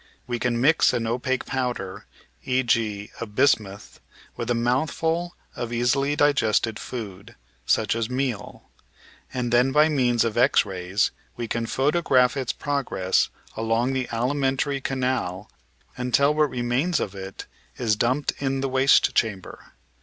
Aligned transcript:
We 0.25 0.39
can 0.39 0.59
mix 0.59 0.93
an 0.93 1.05
opaque 1.05 1.45
powder, 1.45 2.07
e.g. 2.43 3.11
of 3.19 3.35
bismuth, 3.35 3.99
with 4.35 4.49
a 4.49 4.55
mouthful 4.55 5.35
of 5.55 5.71
easily 5.71 6.15
digested 6.15 6.79
food 6.79 7.35
(such 7.67 7.95
as 7.95 8.09
meal), 8.09 8.71
and 9.31 9.53
then 9.53 9.71
by 9.71 9.89
means 9.89 10.25
of 10.25 10.39
X 10.39 10.65
rays 10.65 11.11
we 11.37 11.47
can 11.47 11.67
photograph 11.67 12.35
its 12.35 12.51
progress 12.51 13.29
along 13.55 13.93
the 13.93 14.09
alimentary 14.11 14.81
canal 14.81 15.51
until 15.95 16.33
what 16.33 16.49
remains 16.49 16.99
of 16.99 17.13
it 17.13 17.45
is 17.77 17.95
dumped 17.95 18.33
in 18.39 18.61
the 18.61 18.69
waste 18.69 19.13
chamber. 19.13 19.73